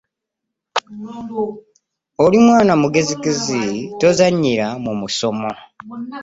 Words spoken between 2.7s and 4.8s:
mugezigezi tozannyira